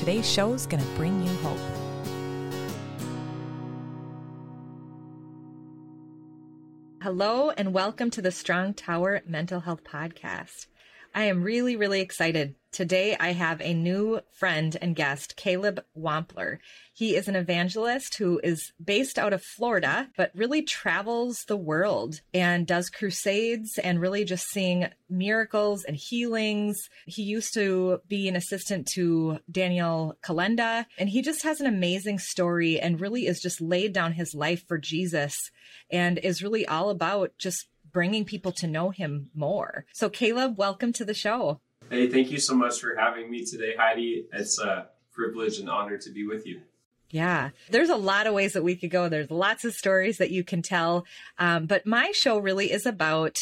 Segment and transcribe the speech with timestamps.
[0.00, 1.58] today's show is going to bring you hope.
[7.02, 10.68] Hello, and welcome to the Strong Tower Mental Health Podcast.
[11.14, 12.54] I am really, really excited.
[12.70, 16.58] Today, I have a new friend and guest, Caleb Wampler.
[16.94, 22.20] He is an evangelist who is based out of Florida, but really travels the world
[22.32, 26.88] and does crusades and really just seeing miracles and healings.
[27.06, 32.20] He used to be an assistant to Daniel Kolenda, and he just has an amazing
[32.20, 35.36] story and really is just laid down his life for Jesus
[35.90, 39.86] and is really all about just bringing people to know him more.
[39.92, 41.60] So, Caleb, welcome to the show.
[41.88, 44.26] Hey, thank you so much for having me today, Heidi.
[44.32, 46.60] It's a privilege and honor to be with you.
[47.10, 49.08] Yeah, there's a lot of ways that we could go.
[49.08, 51.04] There's lots of stories that you can tell.
[51.38, 53.38] Um, but my show really is about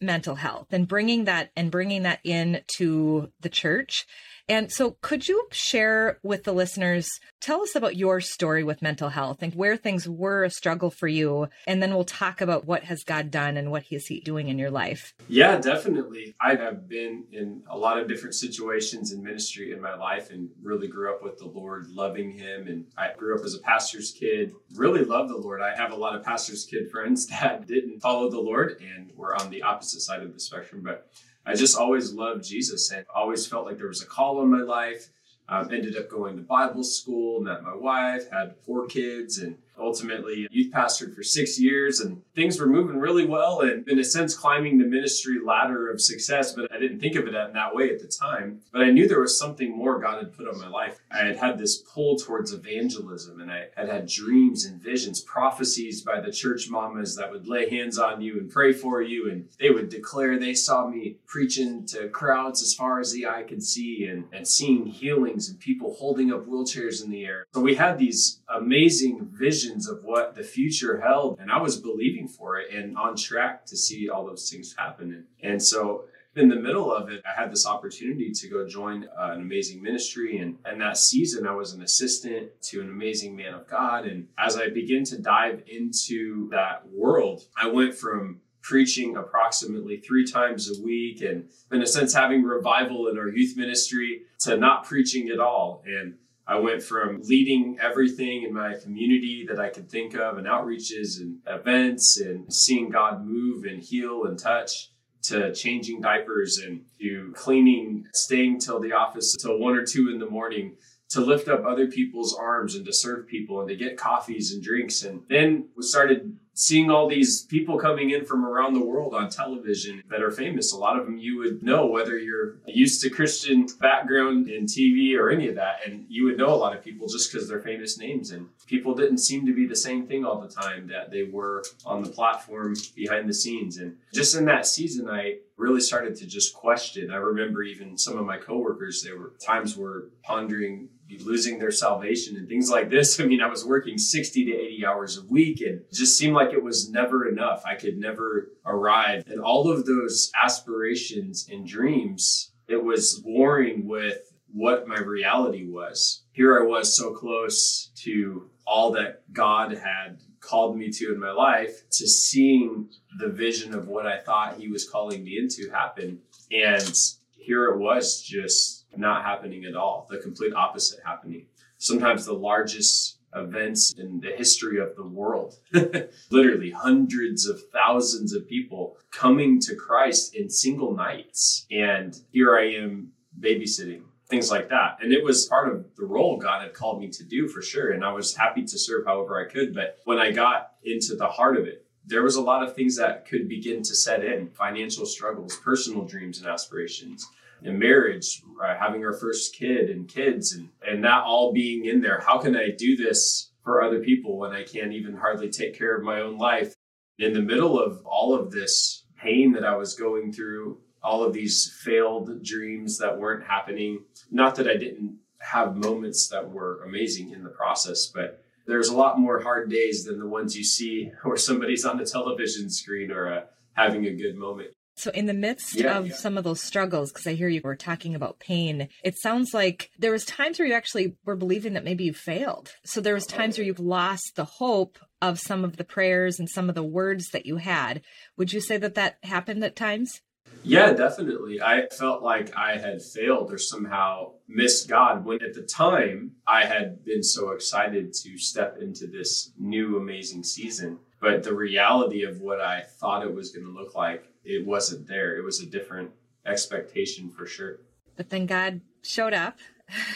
[0.00, 4.06] mental health and bringing that and bringing that in to the church
[4.48, 7.08] and so, could you share with the listeners,
[7.40, 11.08] tell us about your story with mental health and where things were a struggle for
[11.08, 11.48] you?
[11.66, 14.70] And then we'll talk about what has God done and what He doing in your
[14.70, 15.14] life.
[15.28, 16.34] Yeah, definitely.
[16.40, 20.50] I have been in a lot of different situations in ministry in my life and
[20.62, 22.66] really grew up with the Lord, loving Him.
[22.66, 25.62] And I grew up as a pastor's kid, really loved the Lord.
[25.62, 29.34] I have a lot of pastor's kid friends that didn't follow the Lord and were
[29.34, 30.82] on the opposite side of the spectrum.
[30.84, 31.08] But
[31.46, 34.62] I just always loved Jesus and always felt like there was a call on my
[34.62, 35.08] life.
[35.46, 40.46] Um, ended up going to Bible school, met my wife, had four kids, and ultimately
[40.50, 44.34] youth pastored for six years and things were moving really well and in a sense
[44.34, 47.90] climbing the ministry ladder of success but i didn't think of it in that way
[47.90, 48.60] at the time.
[48.72, 50.98] But i knew there was something more god had put on my life.
[51.10, 56.02] I had had this pull towards evangelism and i had had dreams and visions prophecies
[56.02, 59.48] by the church mamas that would lay hands on you and pray for you and
[59.58, 63.62] they would declare they saw me preaching to crowds as far as the eye could
[63.62, 67.46] see and, and seeing healings and people holding up wheelchairs in the air.
[67.54, 71.38] So we had these amazing visions visions of what the future held.
[71.40, 75.26] And I was believing for it and on track to see all those things happen.
[75.42, 76.04] And, so
[76.36, 79.82] in the middle of it, I had this opportunity to go join uh, an amazing
[79.82, 80.38] ministry.
[80.38, 84.04] And, and that season, I was an assistant to an amazing man of God.
[84.04, 90.26] And as I began to dive into that world, I went from preaching approximately three
[90.26, 94.84] times a week and in a sense having revival in our youth ministry to not
[94.84, 96.14] preaching at all and
[96.46, 101.20] I went from leading everything in my community that I could think of and outreaches
[101.20, 104.90] and events and seeing God move and heal and touch
[105.22, 110.18] to changing diapers and to cleaning, staying till the office till one or two in
[110.18, 110.76] the morning
[111.10, 114.62] to lift up other people's arms and to serve people and to get coffees and
[114.62, 115.02] drinks.
[115.02, 119.28] And then we started seeing all these people coming in from around the world on
[119.28, 120.72] television that are famous.
[120.72, 125.18] A lot of them you would know whether you're used to Christian background in TV
[125.18, 125.80] or any of that.
[125.86, 128.30] And you would know a lot of people just because they're famous names.
[128.30, 131.64] And people didn't seem to be the same thing all the time that they were
[131.84, 133.78] on the platform behind the scenes.
[133.78, 137.10] And just in that season, I really started to just question.
[137.10, 140.88] I remember even some of my coworkers, there were times were pondering
[141.20, 143.20] losing their salvation and things like this.
[143.20, 146.52] I mean, I was working 60 to 80 hours a week and just seemed like
[146.52, 147.62] it was never enough.
[147.66, 149.24] I could never arrive.
[149.26, 156.22] And all of those aspirations and dreams, it was warring with what my reality was.
[156.32, 161.32] Here I was so close to all that God had called me to in my
[161.32, 162.88] life to seeing
[163.18, 166.20] the vision of what I thought he was calling me into happen.
[166.52, 166.96] And
[167.32, 171.46] here it was just not happening at all, the complete opposite happening.
[171.78, 175.58] Sometimes the largest events in the history of the world.
[176.30, 181.66] Literally hundreds of thousands of people coming to Christ in single nights.
[181.70, 184.98] And here I am babysitting things like that.
[185.02, 187.92] And it was part of the role God had called me to do for sure.
[187.92, 189.74] And I was happy to serve however I could.
[189.74, 192.96] But when I got into the heart of it, there was a lot of things
[192.96, 197.26] that could begin to set in financial struggles, personal dreams and aspirations,
[197.64, 202.00] in marriage, uh, having our first kid and kids, and, and that all being in
[202.00, 202.20] there.
[202.24, 205.96] How can I do this for other people when I can't even hardly take care
[205.96, 206.74] of my own life?
[207.18, 211.32] In the middle of all of this pain that I was going through, all of
[211.32, 214.04] these failed dreams that weren't happening.
[214.30, 218.96] Not that I didn't have moments that were amazing in the process, but there's a
[218.96, 223.10] lot more hard days than the ones you see where somebody's on the television screen
[223.10, 224.70] or uh, having a good moment.
[224.96, 226.14] So, in the midst yeah, of yeah.
[226.14, 229.90] some of those struggles, because I hear you were talking about pain, it sounds like
[229.98, 232.72] there was times where you actually were believing that maybe you failed.
[232.84, 236.48] So there was times where you've lost the hope of some of the prayers and
[236.48, 238.02] some of the words that you had.
[238.36, 240.20] Would you say that that happened at times?
[240.62, 241.60] Yeah, definitely.
[241.60, 246.64] I felt like I had failed or somehow missed God when at the time I
[246.64, 250.98] had been so excited to step into this new amazing season.
[251.20, 255.08] But the reality of what I thought it was going to look like it wasn't
[255.08, 255.36] there.
[255.36, 256.10] It was a different
[256.46, 257.80] expectation for sure.
[258.16, 259.58] But then God showed up.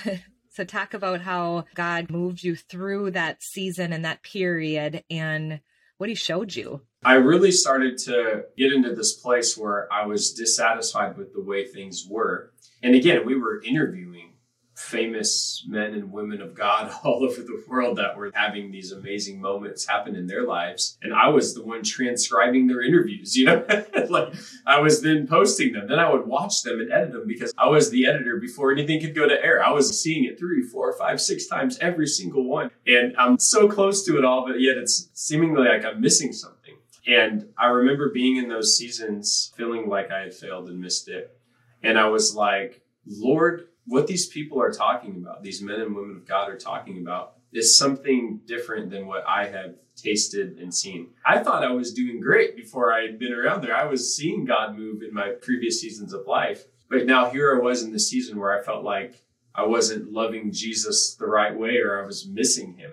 [0.51, 5.61] so talk about how God moved you through that season and that period and
[5.99, 6.83] what he showed you.
[7.05, 11.67] I really started to get into this place where I was dissatisfied with the way
[11.67, 12.53] things were.
[12.83, 14.28] And again, we were interviewing
[14.79, 19.41] famous men and women of God all over the world that were having these amazing
[19.41, 20.97] moments happen in their lives.
[21.03, 23.65] And I was the one transcribing their interviews, you know,
[24.09, 24.35] like
[24.67, 25.89] I was then posting them.
[25.89, 29.01] Then I would watch them and edit them because I was the editor before anything
[29.01, 29.65] could go to air.
[29.65, 32.71] I was seeing it three, four, five, six times every single one.
[32.87, 36.77] And I'm so close to it all, but yet it's seemingly like I'm missing something.
[37.07, 41.37] And I remember being in those seasons feeling like I had failed and missed it.
[41.83, 46.17] And I was like, Lord, what these people are talking about, these men and women
[46.17, 51.09] of God are talking about, is something different than what I have tasted and seen.
[51.27, 53.75] I thought I was doing great before I had been around there.
[53.75, 56.67] I was seeing God move in my previous seasons of life.
[56.91, 59.25] But now here I was in the season where I felt like
[59.55, 62.93] I wasn't loving Jesus the right way or I was missing him.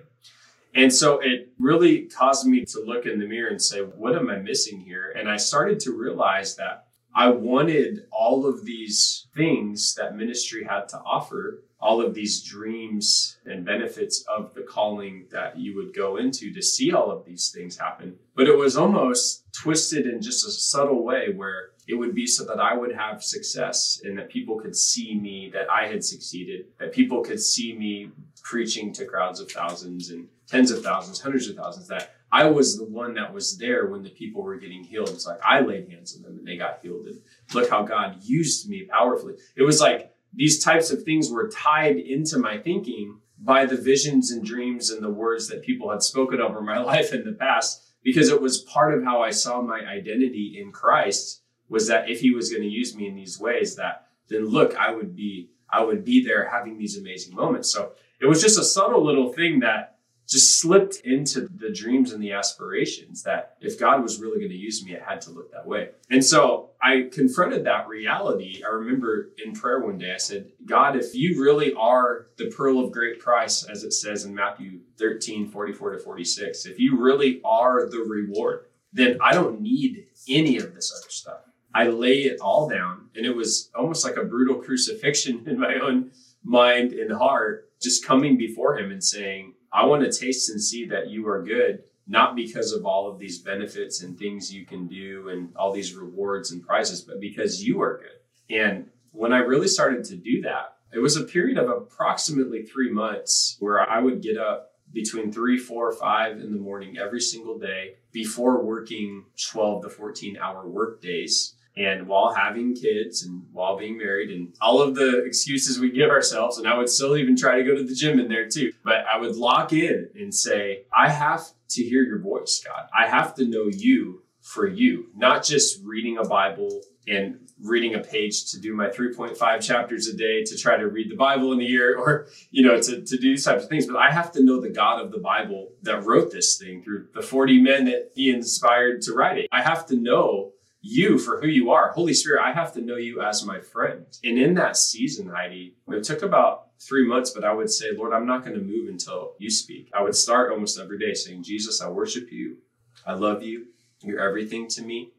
[0.74, 4.28] And so it really caused me to look in the mirror and say, what am
[4.28, 5.14] I missing here?
[5.16, 6.85] And I started to realize that
[7.16, 13.38] I wanted all of these things that ministry had to offer, all of these dreams
[13.46, 17.50] and benefits of the calling that you would go into to see all of these
[17.54, 18.16] things happen.
[18.34, 22.44] But it was almost twisted in just a subtle way where it would be so
[22.44, 26.66] that I would have success and that people could see me, that I had succeeded,
[26.78, 28.10] that people could see me
[28.42, 32.76] preaching to crowds of thousands and tens of thousands, hundreds of thousands, that I was
[32.76, 35.08] the one that was there when the people were getting healed.
[35.08, 37.06] It's like I laid hands on them and they got healed.
[37.06, 37.18] And
[37.54, 39.36] look how God used me powerfully.
[39.56, 44.30] It was like these types of things were tied into my thinking by the visions
[44.30, 47.82] and dreams and the words that people had spoken over my life in the past
[48.04, 51.40] because it was part of how I saw my identity in Christ
[51.70, 54.76] was that if he was going to use me in these ways that then look
[54.76, 57.70] I would be I would be there having these amazing moments.
[57.70, 59.95] So it was just a subtle little thing that
[60.26, 64.56] just slipped into the dreams and the aspirations that if God was really going to
[64.56, 65.90] use me, it had to look that way.
[66.10, 68.62] And so I confronted that reality.
[68.64, 72.80] I remember in prayer one day, I said, God, if you really are the pearl
[72.80, 77.40] of great price, as it says in Matthew 13, 44 to 46, if you really
[77.44, 81.40] are the reward, then I don't need any of this other stuff.
[81.74, 83.10] I lay it all down.
[83.14, 86.10] And it was almost like a brutal crucifixion in my own
[86.42, 90.86] mind and heart, just coming before him and saying, I want to taste and see
[90.86, 94.86] that you are good, not because of all of these benefits and things you can
[94.86, 98.56] do and all these rewards and prizes, but because you are good.
[98.56, 102.90] And when I really started to do that, it was a period of approximately three
[102.90, 107.58] months where I would get up between three, four, five in the morning every single
[107.58, 113.76] day before working 12 to 14 hour work days and while having kids and while
[113.76, 117.36] being married and all of the excuses we give ourselves and i would still even
[117.36, 118.72] try to go to the gym in there too.
[118.84, 122.88] But i would lock in and say i have to hear your voice god.
[122.96, 128.00] I have to know you for you not just reading a bible and reading a
[128.00, 131.60] page to do my 3.5 chapters a day to try to read the bible in
[131.60, 133.86] a year or you know to, to do these types of things.
[133.86, 137.08] But i have to know the god of the bible that wrote this thing through
[137.14, 139.48] the 40 men that he inspired to write it.
[139.52, 140.52] I have to know
[140.86, 141.90] you for who you are.
[141.92, 144.06] Holy Spirit, I have to know you as my friend.
[144.22, 148.12] And in that season, Heidi, it took about three months, but I would say, Lord,
[148.12, 149.90] I'm not going to move until you speak.
[149.92, 152.58] I would start almost every day saying, Jesus, I worship you.
[153.04, 153.66] I love you.
[154.02, 155.10] You're everything to me.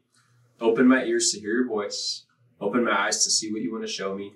[0.60, 2.24] Open my ears to hear your voice.
[2.60, 4.34] Open my eyes to see what you want to show me.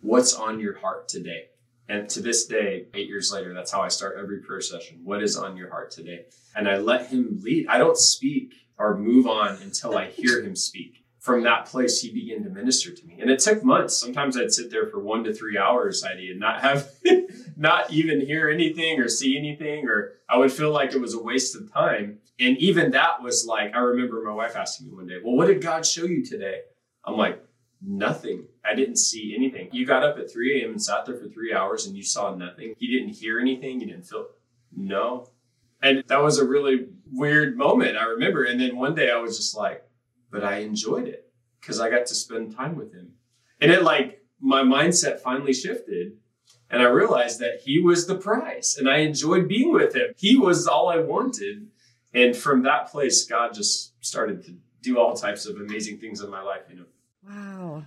[0.00, 1.48] What's on your heart today?
[1.88, 5.00] And to this day, eight years later, that's how I start every prayer session.
[5.04, 6.24] What is on your heart today?
[6.56, 7.66] And I let him lead.
[7.68, 11.04] I don't speak or move on until I hear him speak.
[11.18, 13.16] From that place, he began to minister to me.
[13.18, 13.96] And it took months.
[13.96, 16.90] Sometimes I'd sit there for one to three hours, Heidi, and not have,
[17.56, 21.22] not even hear anything or see anything, or I would feel like it was a
[21.22, 22.18] waste of time.
[22.38, 25.46] And even that was like, I remember my wife asking me one day, Well, what
[25.46, 26.60] did God show you today?
[27.06, 27.42] I'm like,
[27.80, 28.46] nothing.
[28.64, 29.68] I didn't see anything.
[29.72, 30.72] You got up at 3 a.m.
[30.72, 32.74] and sat there for three hours and you saw nothing.
[32.78, 33.80] You didn't hear anything.
[33.80, 34.28] You didn't feel,
[34.74, 35.28] no.
[35.84, 38.42] And that was a really weird moment, I remember.
[38.44, 39.84] And then one day I was just like,
[40.30, 43.12] but I enjoyed it because I got to spend time with him.
[43.60, 46.12] And it like, my mindset finally shifted.
[46.70, 50.14] And I realized that he was the prize and I enjoyed being with him.
[50.16, 51.68] He was all I wanted.
[52.14, 56.30] And from that place, God just started to do all types of amazing things in
[56.30, 56.86] my life, you know.
[57.28, 57.84] Wow.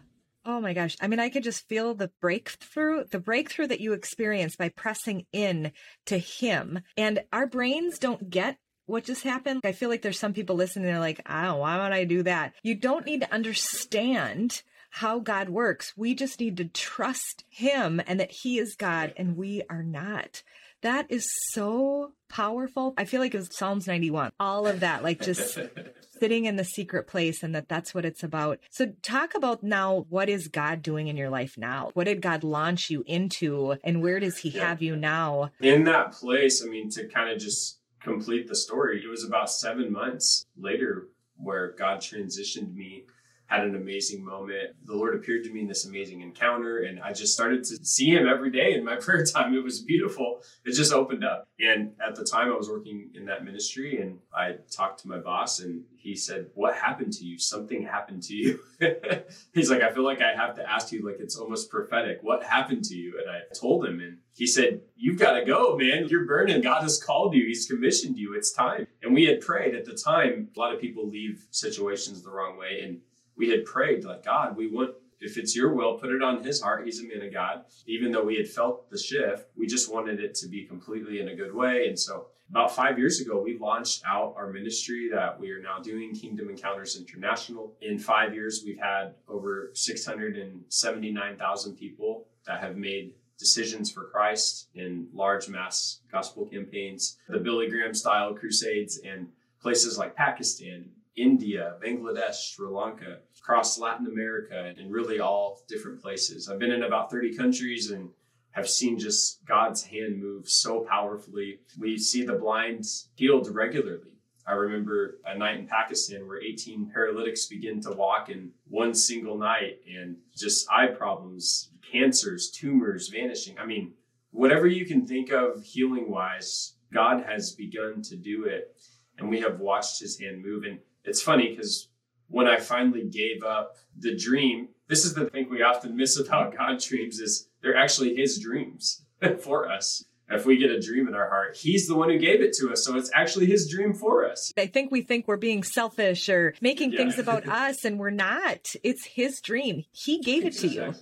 [0.50, 0.96] Oh my gosh.
[1.02, 5.26] I mean, I could just feel the breakthrough, the breakthrough that you experience by pressing
[5.34, 5.74] in
[6.06, 6.80] to him.
[6.96, 9.60] And our brains don't get what just happened.
[9.66, 12.54] I feel like there's some people listening, they're like, oh, why would I do that?
[12.64, 15.92] You don't need to understand how God works.
[15.98, 20.44] We just need to trust him and that he is God and we are not.
[20.82, 22.94] That is so powerful.
[22.98, 24.32] I feel like it was Psalms 91.
[24.40, 25.58] All of that, like just
[26.20, 28.60] sitting in the secret place and that that's what it's about.
[28.70, 31.92] So talk about now what is God doing in your life now?
[31.94, 34.68] What did God launch you into and where does he yeah.
[34.68, 35.52] have you now?
[35.60, 39.52] In that place, I mean to kind of just complete the story, it was about
[39.52, 43.06] 7 months later where God transitioned me
[43.48, 44.76] had an amazing moment.
[44.86, 48.10] The Lord appeared to me in this amazing encounter, and I just started to see
[48.10, 49.54] Him every day in my prayer time.
[49.54, 50.42] It was beautiful.
[50.66, 51.48] It just opened up.
[51.60, 55.18] And at the time, I was working in that ministry, and I talked to my
[55.18, 57.40] boss, and he said, What happened to you?
[57.40, 58.60] Something happened to you.
[59.54, 62.20] He's like, I feel like I have to ask you, like, it's almost prophetic.
[62.22, 63.20] What happened to you?
[63.20, 66.08] And I told him, and he said, You've got to go, man.
[66.10, 66.62] You're burning.
[66.62, 68.36] God has called you, He's commissioned you.
[68.36, 68.88] It's time.
[69.02, 70.50] And we had prayed at the time.
[70.56, 72.82] A lot of people leave situations the wrong way.
[72.84, 73.00] And
[73.38, 76.62] we had prayed like God, we want if it's your will, put it on his
[76.62, 76.86] heart.
[76.86, 77.64] He's a man of God.
[77.88, 81.30] Even though we had felt the shift, we just wanted it to be completely in
[81.30, 81.88] a good way.
[81.88, 85.80] And so about five years ago, we launched out our ministry that we are now
[85.80, 87.74] doing Kingdom Encounters International.
[87.82, 95.10] In five years, we've had over 679,000 people that have made decisions for Christ in
[95.14, 99.28] large mass gospel campaigns, the Billy Graham style crusades, and
[99.62, 106.48] places like Pakistan, India, Bangladesh, Sri Lanka, across Latin America, and really all different places.
[106.48, 108.10] I've been in about 30 countries and
[108.52, 111.60] have seen just God's hand move so powerfully.
[111.78, 114.14] We see the blind healed regularly.
[114.48, 119.38] I remember a night in Pakistan where 18 paralytics begin to walk in one single
[119.38, 123.60] night and just eye problems, cancers, tumors vanishing.
[123.60, 123.94] I mean,
[124.32, 128.76] whatever you can think of healing wise, God has begun to do it.
[129.18, 130.64] And we have watched his hand move.
[130.64, 131.88] And it's funny because
[132.28, 136.56] when I finally gave up the dream, this is the thing we often miss about
[136.58, 139.04] God dreams is they're actually his dreams
[139.40, 140.04] for us.
[140.30, 142.70] If we get a dream in our heart, he's the one who gave it to
[142.70, 142.84] us.
[142.84, 144.52] So it's actually his dream for us.
[144.58, 146.98] I think we think we're being selfish or making yeah.
[146.98, 148.74] things about us, and we're not.
[148.84, 149.86] It's his dream.
[149.94, 150.94] He gave it to you.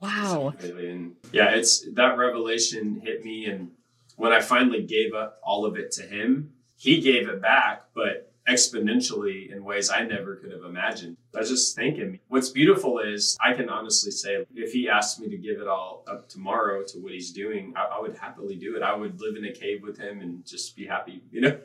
[0.00, 0.54] Wow.
[0.62, 3.44] And yeah, it's that revelation hit me.
[3.44, 3.72] And
[4.16, 8.29] when I finally gave up all of it to him, he gave it back, but
[8.48, 11.16] exponentially in ways I never could have imagined.
[11.34, 15.28] I was just thinking, what's beautiful is I can honestly say, if he asked me
[15.28, 18.76] to give it all up tomorrow to what he's doing, I, I would happily do
[18.76, 18.82] it.
[18.82, 21.58] I would live in a cave with him and just be happy, you know,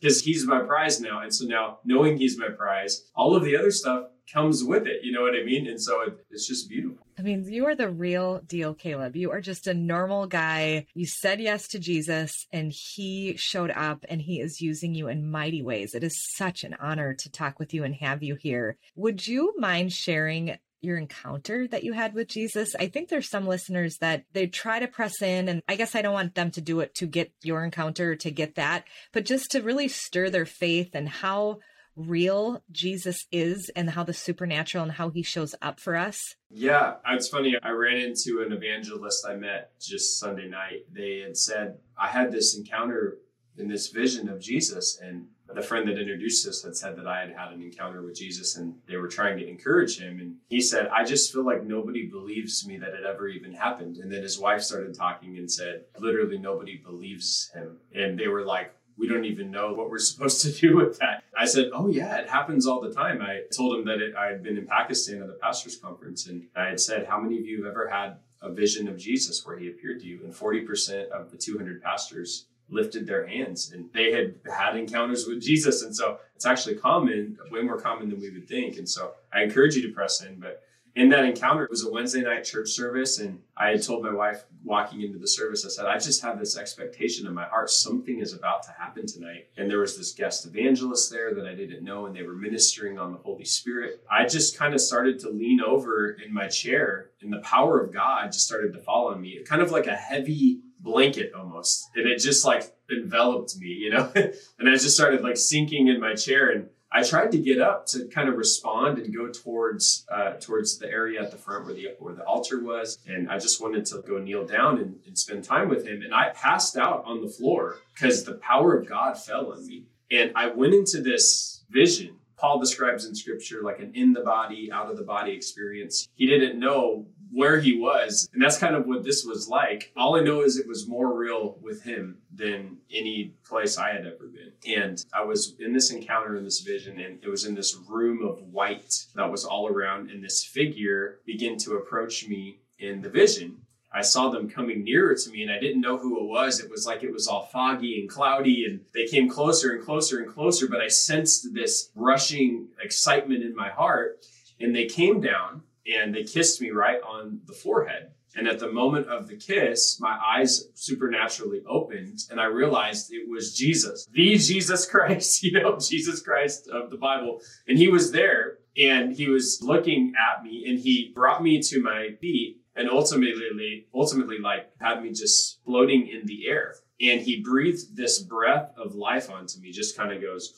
[0.00, 1.20] because he's my prize now.
[1.22, 5.04] And so now knowing he's my prize, all of the other stuff comes with it.
[5.04, 5.66] You know what I mean?
[5.66, 7.01] And so it, it's just beautiful.
[7.18, 9.16] I mean, you are the real deal, Caleb.
[9.16, 10.86] You are just a normal guy.
[10.94, 15.30] You said yes to Jesus and he showed up and he is using you in
[15.30, 15.94] mighty ways.
[15.94, 18.78] It is such an honor to talk with you and have you here.
[18.96, 22.74] Would you mind sharing your encounter that you had with Jesus.
[22.74, 26.02] I think there's some listeners that they try to press in, and I guess I
[26.02, 29.52] don't want them to do it to get your encounter to get that, but just
[29.52, 31.60] to really stir their faith and how
[31.96, 36.36] real Jesus is and how the supernatural and how he shows up for us?
[36.50, 37.56] Yeah, it's funny.
[37.62, 40.86] I ran into an evangelist I met just Sunday night.
[40.90, 43.18] They had said, I had this encounter
[43.58, 47.20] in this vision of Jesus, and the friend that introduced us had said that I
[47.20, 50.18] had had an encounter with Jesus and they were trying to encourage him.
[50.18, 53.98] And he said, I just feel like nobody believes me that it ever even happened.
[53.98, 57.78] And then his wife started talking and said, literally nobody believes him.
[57.94, 61.24] And they were like, we don't even know what we're supposed to do with that.
[61.36, 63.20] I said, Oh, yeah, it happens all the time.
[63.20, 66.46] I told him that it, I had been in Pakistan at a pastor's conference, and
[66.56, 69.58] I had said, How many of you have ever had a vision of Jesus where
[69.58, 70.20] he appeared to you?
[70.24, 75.42] And 40% of the 200 pastors lifted their hands and they had had encounters with
[75.42, 75.82] Jesus.
[75.82, 78.78] And so it's actually common, way more common than we would think.
[78.78, 80.62] And so I encourage you to press in, but
[80.94, 83.18] in that encounter, it was a Wednesday night church service.
[83.18, 86.38] And I had told my wife walking into the service, I said, I just have
[86.38, 87.70] this expectation in my heart.
[87.70, 89.48] Something is about to happen tonight.
[89.56, 92.98] And there was this guest evangelist there that I didn't know, and they were ministering
[92.98, 94.04] on the Holy Spirit.
[94.10, 97.92] I just kind of started to lean over in my chair, and the power of
[97.92, 99.42] God just started to fall on me.
[99.46, 101.88] Kind of like a heavy blanket almost.
[101.94, 104.12] And it just like enveloped me, you know?
[104.14, 106.50] and I just started like sinking in my chair.
[106.50, 110.78] And I tried to get up to kind of respond and go towards uh, towards
[110.78, 113.86] the area at the front where the where the altar was, and I just wanted
[113.86, 116.02] to go kneel down and, and spend time with him.
[116.02, 119.86] And I passed out on the floor because the power of God fell on me,
[120.10, 122.16] and I went into this vision.
[122.36, 126.08] Paul describes in Scripture like an in the body, out of the body experience.
[126.14, 128.28] He didn't know where he was.
[128.32, 129.92] And that's kind of what this was like.
[129.96, 134.06] All I know is it was more real with him than any place I had
[134.06, 134.52] ever been.
[134.76, 138.24] And I was in this encounter in this vision, and it was in this room
[138.24, 143.08] of white that was all around, and this figure began to approach me in the
[143.08, 143.58] vision.
[143.94, 146.60] I saw them coming nearer to me and I didn't know who it was.
[146.60, 150.20] It was like it was all foggy and cloudy and they came closer and closer
[150.20, 154.24] and closer, but I sensed this rushing excitement in my heart
[154.58, 158.12] and they came down and they kissed me right on the forehead.
[158.34, 163.28] And at the moment of the kiss, my eyes supernaturally opened and I realized it
[163.28, 167.40] was Jesus, the Jesus Christ, you know, Jesus Christ of the Bible.
[167.68, 171.82] And he was there and he was looking at me and he brought me to
[171.82, 176.74] my feet and ultimately, ultimately like had me just floating in the air.
[177.00, 180.54] And he breathed this breath of life onto me, just kind of goes,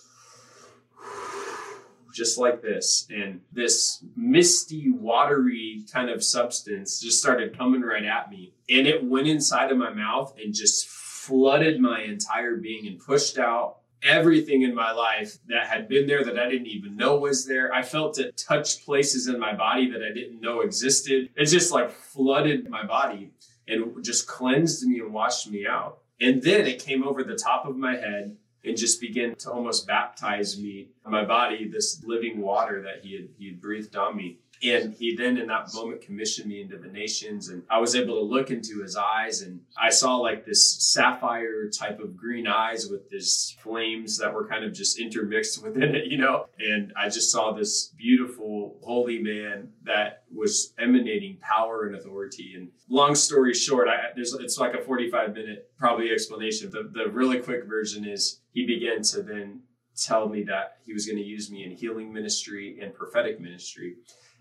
[2.14, 3.06] just like this.
[3.10, 8.54] And this misty, watery kind of substance just started coming right at me.
[8.70, 13.38] And it went inside of my mouth and just flooded my entire being and pushed
[13.38, 17.46] out everything in my life that had been there that I didn't even know was
[17.46, 17.72] there.
[17.72, 21.30] I felt it touch places in my body that I didn't know existed.
[21.34, 23.32] It just like flooded my body
[23.66, 26.00] and just cleansed me and washed me out.
[26.20, 29.86] And then it came over the top of my head and just begin to almost
[29.86, 34.38] baptize me, my body, this living water that he had, he had breathed on me.
[34.62, 38.14] And he then in that moment commissioned me into the nations and I was able
[38.14, 42.88] to look into his eyes and I saw like this sapphire type of green eyes
[42.88, 46.46] with this flames that were kind of just intermixed within it, you know?
[46.58, 52.54] And I just saw this beautiful holy man that was emanating power and authority.
[52.56, 56.70] And long story short, I, there's it's like a 45 minute probably explanation.
[56.70, 59.62] The, the really quick version is he began to then
[59.96, 63.96] tell me that he was going to use me in healing ministry and prophetic ministry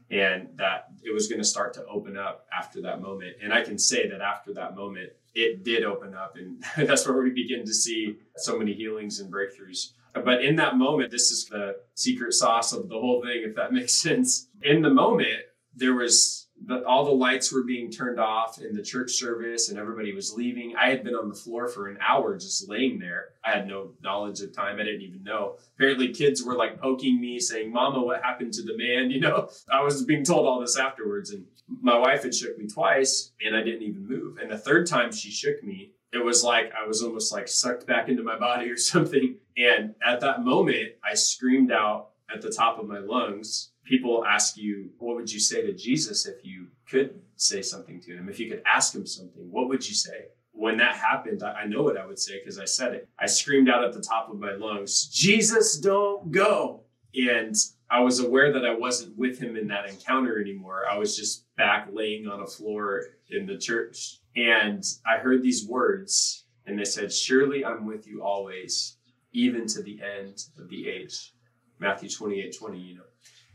[0.10, 3.38] and that it was going to start to open up after that moment.
[3.42, 7.22] And I can say that after that moment, it did open up, and that's where
[7.22, 9.94] we begin to see so many healings and breakthroughs.
[10.14, 13.74] But in that moment, this is the secret sauce of the whole thing, if that
[13.74, 14.48] makes sense.
[14.62, 15.40] In the moment,
[15.76, 19.78] there was the, all the lights were being turned off in the church service and
[19.78, 20.76] everybody was leaving.
[20.78, 23.30] I had been on the floor for an hour just laying there.
[23.44, 24.80] I had no knowledge of time.
[24.80, 25.58] I didn't even know.
[25.76, 29.10] Apparently, kids were like poking me, saying, Mama, what happened to the man?
[29.14, 31.30] You know, I was being told all this afterwards.
[31.30, 31.46] And
[31.82, 34.38] my wife had shook me twice and I didn't even move.
[34.38, 37.86] And the third time she shook me, it was like I was almost like sucked
[37.86, 39.36] back into my body or something.
[39.56, 44.58] And at that moment, I screamed out at the top of my lungs people ask
[44.58, 48.30] you, what would you say to Jesus if you could say something to him?
[48.30, 50.28] If you could ask him something, what would you say?
[50.52, 53.10] When that happened, I, know what I would say because I said it.
[53.20, 56.82] I screamed out at the top of my lungs, Jesus, don't go.
[57.16, 57.56] And
[57.90, 60.84] I was aware that I wasn't with him in that encounter anymore.
[60.90, 64.20] I was just back laying on a floor in the church.
[64.36, 68.98] And I heard these words, and they said, Surely I'm with you always,
[69.32, 71.34] even to the end of the age.
[71.80, 73.04] Matthew 28 20, you know.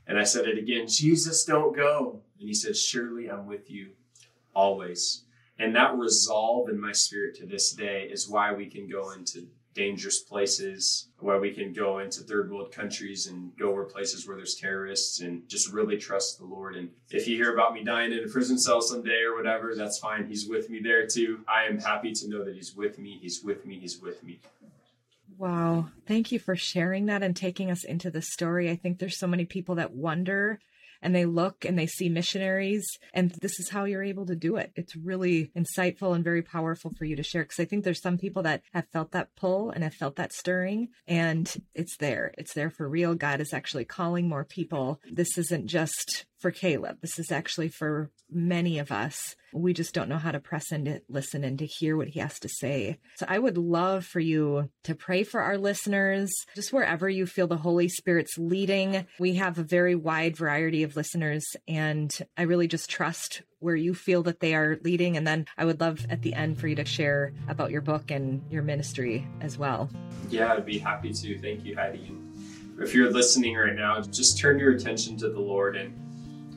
[0.09, 2.23] And I said it again Jesus, don't go.
[2.41, 3.91] And he said, Surely I'm with you
[4.55, 5.23] always.
[5.59, 9.47] And that resolve in my spirit to this day is why we can go into
[9.75, 14.37] dangerous places, why we can go into third world countries and go where places where
[14.37, 16.75] there's terrorists and just really trust the Lord.
[16.77, 19.99] And if you hear about me dying in a prison cell someday or whatever, that's
[19.99, 20.27] fine.
[20.27, 21.41] He's with me there too.
[21.47, 23.19] I am happy to know that He's with me.
[23.21, 23.79] He's with me.
[23.79, 24.41] He's with me.
[25.39, 25.91] Wow.
[26.09, 28.69] Thank you for sharing that and taking us into the story.
[28.71, 30.59] I think there's so many people that wonder
[31.01, 34.57] and they look and they see missionaries and this is how you're able to do
[34.57, 38.03] it it's really insightful and very powerful for you to share because i think there's
[38.03, 42.35] some people that have felt that pull and have felt that stirring and it's there
[42.37, 46.99] it's there for real god is actually calling more people this isn't just for Caleb.
[47.01, 49.35] This is actually for many of us.
[49.53, 52.39] We just don't know how to press into listen and to hear what he has
[52.41, 52.99] to say.
[53.17, 57.47] So I would love for you to pray for our listeners, just wherever you feel
[57.47, 59.07] the Holy Spirit's leading.
[59.19, 63.95] We have a very wide variety of listeners, and I really just trust where you
[63.95, 65.17] feel that they are leading.
[65.17, 68.11] And then I would love at the end for you to share about your book
[68.11, 69.91] and your ministry as well.
[70.29, 71.39] Yeah, I'd be happy to.
[71.39, 72.13] Thank you, Heidi.
[72.79, 75.93] If you're listening right now, just turn your attention to the Lord and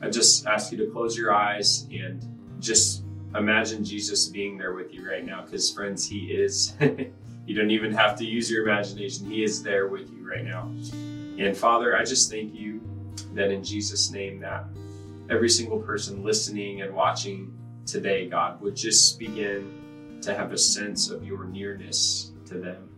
[0.02, 2.26] I just ask you to close your eyes and
[2.58, 3.04] just
[3.36, 6.74] imagine Jesus being there with you right now because, friends, He is.
[6.80, 10.70] you don't even have to use your imagination, He is there with you right now.
[11.38, 12.80] And Father, I just thank you
[13.34, 14.66] that in Jesus' name, that
[15.30, 21.10] every single person listening and watching today, God, would just begin to have a sense
[21.10, 22.88] of your nearness to them.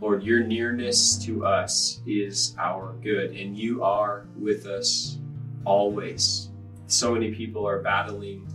[0.00, 5.18] Lord, your nearness to us is our good, and you are with us
[5.64, 6.50] always.
[6.86, 8.46] So many people are battling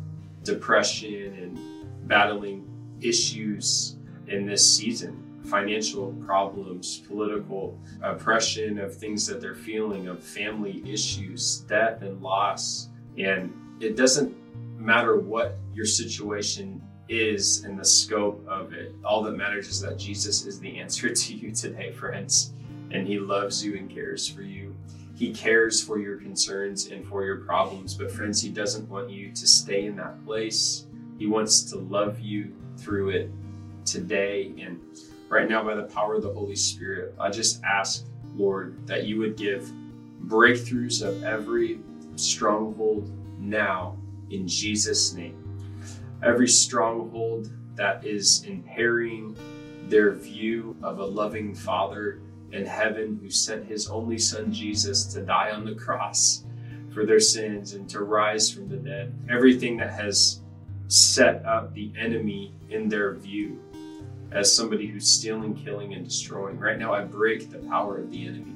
[0.43, 2.67] depression and battling
[3.01, 10.83] issues in this season financial problems, political oppression of things that they're feeling, of family
[10.85, 12.89] issues, death and loss.
[13.17, 14.35] And it doesn't
[14.77, 18.93] matter what your situation is and the scope of it.
[19.05, 22.53] All that matters is that Jesus is the answer to you today, friends,
[22.91, 24.75] and He loves you and cares for you.
[25.17, 27.95] He cares for your concerns and for your problems.
[27.95, 30.85] But, friends, He doesn't want you to stay in that place.
[31.17, 33.31] He wants to love you through it
[33.83, 34.53] today.
[34.61, 34.79] And
[35.27, 39.17] right now, by the power of the Holy Spirit, I just ask, Lord, that you
[39.17, 39.71] would give
[40.25, 41.79] breakthroughs of every
[42.15, 43.97] stronghold now
[44.29, 45.43] in Jesus' name.
[46.21, 49.35] Every stronghold that is impairing
[49.87, 52.19] their view of a loving Father
[52.51, 56.43] in heaven who sent his only son Jesus to die on the cross
[56.93, 59.13] for their sins and to rise from the dead.
[59.29, 60.41] Everything that has
[60.87, 63.61] set up the enemy in their view
[64.31, 66.59] as somebody who's stealing, killing, and destroying.
[66.59, 68.55] Right now, I break the power of the enemy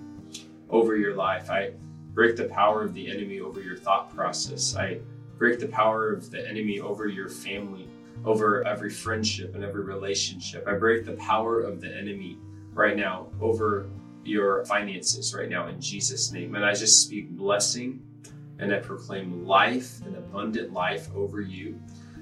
[0.69, 1.49] over your life.
[1.49, 1.71] I
[2.13, 4.75] break the power of the enemy over your thought process.
[4.75, 4.99] I
[5.37, 7.87] break the power of the enemy over your family,
[8.25, 10.67] over every friendship and every relationship.
[10.67, 12.37] I break the power of the enemy
[12.73, 13.89] right now over
[14.23, 16.55] your finances right now in Jesus' name.
[16.55, 18.01] And I just speak blessing
[18.59, 21.79] and I proclaim life and abundant life over you.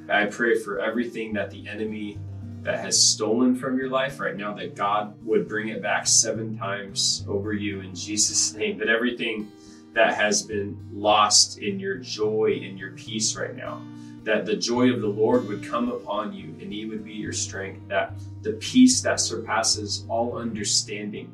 [0.10, 2.18] I pray for everything that the enemy
[2.62, 6.58] that has stolen from your life right now, that God would bring it back seven
[6.58, 8.78] times over you in Jesus' name.
[8.80, 9.52] That everything
[9.94, 13.82] that has been lost in your joy and your peace right now,
[14.24, 17.34] that the joy of the Lord would come upon you and He would be your
[17.34, 21.34] strength, that the peace that surpasses all understanding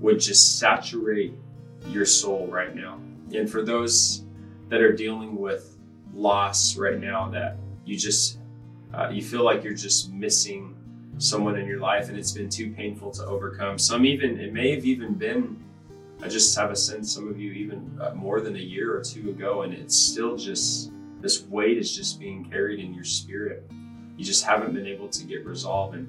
[0.00, 1.34] would just saturate
[1.88, 3.00] your soul right now.
[3.34, 4.24] And for those
[4.68, 5.76] that are dealing with
[6.14, 8.38] loss right now, that you just
[8.94, 10.74] uh, you feel like you're just missing
[11.18, 13.78] someone in your life and it's been too painful to overcome.
[13.78, 15.62] Some even it may have even been
[16.22, 19.02] I just have a sense some of you even uh, more than a year or
[19.02, 23.70] two ago and it's still just this weight is just being carried in your spirit.
[24.16, 25.96] You just haven't been able to get resolved.
[25.96, 26.08] And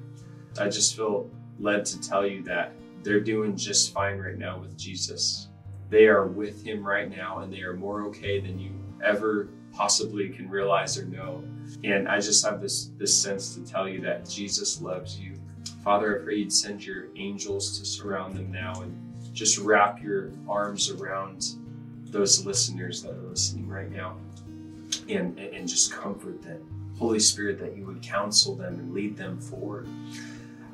[0.59, 4.77] I just feel led to tell you that they're doing just fine right now with
[4.77, 5.49] Jesus.
[5.89, 8.71] They are with him right now and they are more okay than you
[9.03, 11.43] ever possibly can realize or know.
[11.83, 15.35] And I just have this this sense to tell you that Jesus loves you.
[15.83, 18.95] Father, I pray you'd send your angels to surround them now and
[19.33, 21.55] just wrap your arms around
[22.05, 24.17] those listeners that are listening right now
[25.09, 26.61] and, and just comfort them.
[26.97, 29.87] Holy Spirit, that you would counsel them and lead them forward.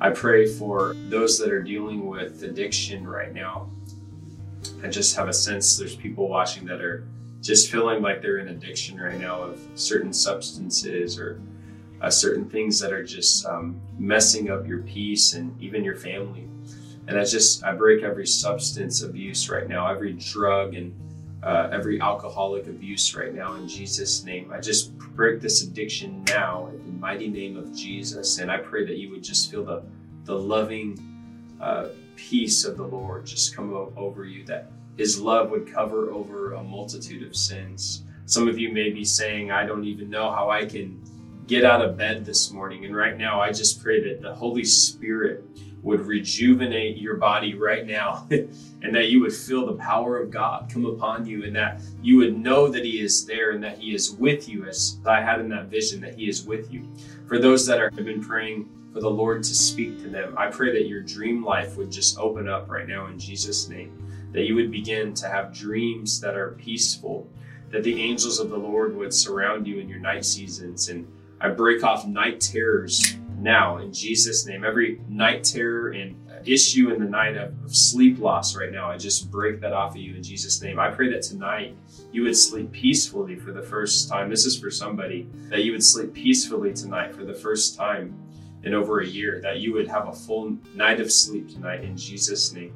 [0.00, 3.70] I pray for those that are dealing with addiction right now.
[4.82, 7.06] I just have a sense there's people watching that are
[7.40, 11.40] just feeling like they're in addiction right now of certain substances or
[12.00, 16.48] uh, certain things that are just um, messing up your peace and even your family.
[17.06, 20.94] And I just, I break every substance abuse right now, every drug and
[21.44, 24.50] uh, every alcoholic abuse right now in Jesus' name.
[24.52, 28.38] I just break this addiction now in the mighty name of Jesus.
[28.38, 29.82] And I pray that you would just feel the,
[30.24, 30.98] the loving
[31.60, 36.54] uh, peace of the Lord just come over you, that his love would cover over
[36.54, 38.04] a multitude of sins.
[38.26, 41.02] Some of you may be saying, I don't even know how I can
[41.46, 42.86] get out of bed this morning.
[42.86, 45.44] And right now, I just pray that the Holy Spirit
[45.84, 50.70] would rejuvenate your body right now and that you would feel the power of God
[50.72, 53.94] come upon you and that you would know that He is there and that He
[53.94, 56.88] is with you, as I had in that vision, that He is with you.
[57.26, 60.48] For those that are, have been praying for the Lord to speak to them, I
[60.48, 64.46] pray that your dream life would just open up right now in Jesus' name, that
[64.46, 67.28] you would begin to have dreams that are peaceful
[67.74, 70.90] that the angels of the Lord would surround you in your night seasons.
[70.90, 71.08] And
[71.40, 74.64] I break off night terrors now in Jesus' name.
[74.64, 78.96] Every night terror and issue in the night of, of sleep loss right now, I
[78.96, 80.80] just break that off of you in Jesus' name.
[80.80, 81.76] I pray that tonight
[82.10, 84.28] you would sleep peacefully for the first time.
[84.28, 88.18] This is for somebody that you would sleep peacefully tonight for the first time
[88.64, 91.96] in over a year, that you would have a full night of sleep tonight in
[91.96, 92.74] Jesus' name.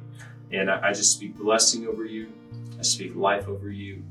[0.51, 2.31] And I, I just speak blessing over you.
[2.77, 4.03] I speak life over you.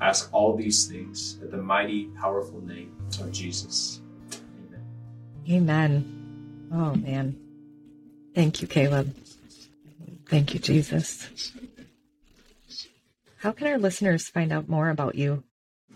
[0.00, 4.00] I ask all these things in the mighty, powerful name of Jesus.
[5.50, 6.68] Amen.
[6.72, 7.36] Oh, man.
[8.34, 9.14] Thank you, Caleb.
[10.28, 11.50] Thank you, Jesus.
[13.38, 15.42] How can our listeners find out more about you?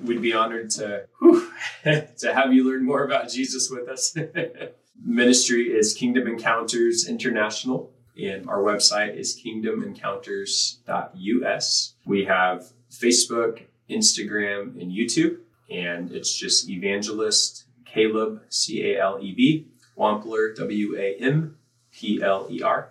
[0.02, 1.48] We'd be honored to whew,
[1.84, 4.16] to have you learn more about Jesus with us.
[5.04, 11.94] Ministry is Kingdom Encounters International, and our website is kingdomencounters.us.
[12.06, 15.36] We have Facebook, Instagram, and YouTube,
[15.70, 21.56] and it's just Evangelist Caleb, C A L E B, Wampler, W A M
[21.92, 22.90] P L E R.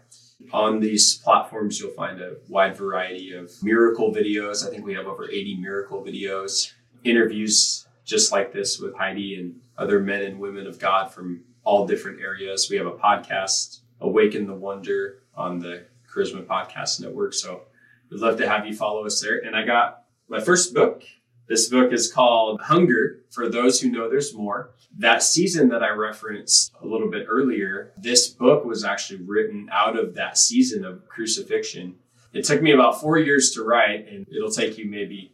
[0.52, 4.66] On these platforms, you'll find a wide variety of miracle videos.
[4.66, 9.60] I think we have over 80 miracle videos, interviews just like this with Heidi and
[9.78, 12.68] other men and women of God from all different areas.
[12.70, 17.34] We have a podcast, Awaken the Wonder, on the Charisma Podcast Network.
[17.34, 17.64] So
[18.10, 19.40] we'd love to have you follow us there.
[19.40, 21.04] And I got my first book.
[21.48, 24.72] This book is called Hunger for Those Who Know There's More.
[24.98, 30.00] That season that I referenced a little bit earlier, this book was actually written out
[30.00, 31.96] of that season of crucifixion.
[32.32, 35.34] It took me about four years to write, and it'll take you maybe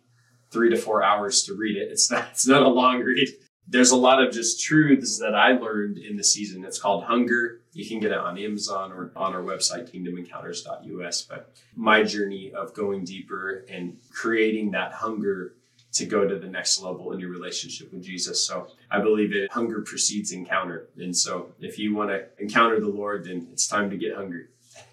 [0.50, 1.90] three to four hours to read it.
[1.92, 3.30] It's not, it's not a long read.
[3.68, 6.66] There's a lot of just truths that I learned in the season.
[6.66, 7.62] It's called Hunger.
[7.72, 11.22] You can get it on Amazon or on our website, kingdomencounters.us.
[11.30, 15.54] But my journey of going deeper and creating that hunger
[15.94, 18.46] to go to the next level in your relationship with Jesus.
[18.46, 20.90] So I believe it hunger precedes encounter.
[20.98, 24.46] And so if you want to encounter the Lord, then it's time to get hungry.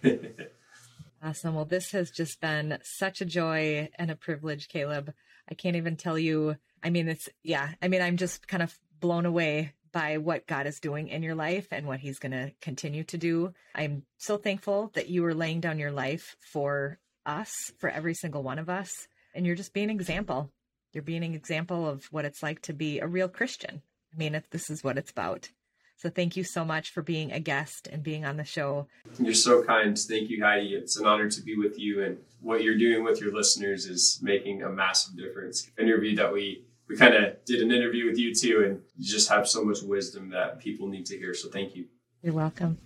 [1.22, 1.54] awesome.
[1.54, 5.12] Well, this has just been such a joy and a privilege, Caleb.
[5.50, 6.56] I can't even tell you.
[6.82, 10.66] I mean, it's, yeah, I mean, I'm just kind of blown away by what God
[10.66, 13.52] is doing in your life and what He's going to continue to do.
[13.74, 18.42] I'm so thankful that you were laying down your life for us, for every single
[18.42, 18.92] one of us.
[19.34, 20.50] And you're just being an example
[20.96, 23.82] you're being an example of what it's like to be a real Christian.
[24.14, 25.50] I mean, if this is what it's about.
[25.98, 28.86] So thank you so much for being a guest and being on the show.
[29.18, 29.96] You're so kind.
[29.98, 30.74] Thank you, Heidi.
[30.74, 32.02] It's an honor to be with you.
[32.02, 35.70] And what you're doing with your listeners is making a massive difference.
[35.78, 39.28] Interview that we we kind of did an interview with you too, and you just
[39.28, 41.34] have so much wisdom that people need to hear.
[41.34, 41.86] So thank you.
[42.22, 42.78] You're welcome.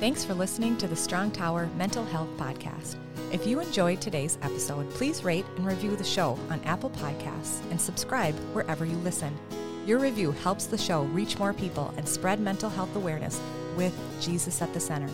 [0.00, 2.96] Thanks for listening to the Strong Tower Mental Health Podcast.
[3.32, 7.80] If you enjoyed today's episode, please rate and review the show on Apple Podcasts and
[7.80, 9.36] subscribe wherever you listen.
[9.86, 13.40] Your review helps the show reach more people and spread mental health awareness
[13.76, 15.10] with Jesus at the center.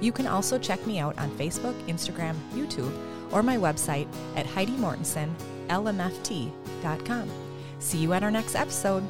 [0.00, 2.92] You can also check me out on Facebook, Instagram, YouTube,
[3.32, 7.30] or my website at HeidiMortensonLMFT.com.
[7.78, 9.02] See you at our next episode.